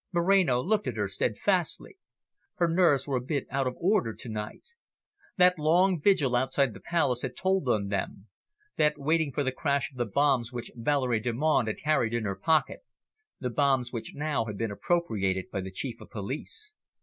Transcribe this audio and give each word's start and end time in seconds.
Moreno 0.11 0.59
looked 0.63 0.87
at 0.87 0.97
her 0.97 1.07
steadfastly. 1.07 1.95
Her 2.55 2.67
nerves 2.67 3.05
were 3.07 3.17
a 3.17 3.21
bit 3.21 3.45
out 3.51 3.67
of 3.67 3.75
order 3.77 4.15
to 4.15 4.29
night. 4.29 4.63
That 5.37 5.59
long 5.59 6.01
vigil 6.01 6.35
outside 6.35 6.73
the 6.73 6.79
Palace 6.79 7.21
had 7.21 7.37
told 7.37 7.69
on 7.69 7.89
them 7.89 8.27
that 8.77 8.97
waiting 8.97 9.31
for 9.31 9.43
the 9.43 9.51
crash 9.51 9.91
of 9.91 9.97
the 9.99 10.07
bombs 10.07 10.51
which 10.51 10.71
Valerie 10.75 11.19
Delmonte 11.19 11.67
had 11.69 11.77
carried 11.77 12.15
in 12.15 12.23
her 12.23 12.35
pocket, 12.35 12.79
the 13.39 13.51
bombs 13.51 13.93
which 13.93 14.15
now 14.15 14.45
had 14.45 14.57
been 14.57 14.71
appropriated 14.71 15.51
by 15.51 15.61
the 15.61 15.69
Chief 15.69 16.01
of 16.01 16.09
Police. 16.09 16.73